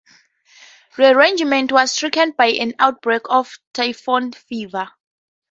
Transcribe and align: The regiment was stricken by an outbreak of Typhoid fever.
The 0.97 1.15
regiment 1.15 1.71
was 1.71 1.91
stricken 1.91 2.31
by 2.31 2.47
an 2.47 2.73
outbreak 2.79 3.21
of 3.29 3.59
Typhoid 3.71 4.35
fever. 4.35 4.89